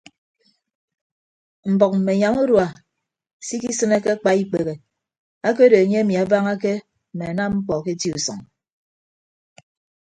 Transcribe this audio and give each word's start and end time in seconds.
Mbʌk 1.73 1.91
mme 1.97 2.11
anyam 2.15 2.35
urua 2.43 2.67
se 3.45 3.53
ikisịne 3.57 3.97
ke 4.03 4.09
akpa 4.15 4.29
ikpehe 4.41 4.73
akedo 5.47 5.75
enye 5.83 5.97
emi 6.03 6.13
abañake 6.23 6.73
mme 7.11 7.25
anam 7.31 7.51
mkpọ 7.57 7.73
ke 7.83 7.89
eti 7.93 8.09
usʌñ. 8.17 8.39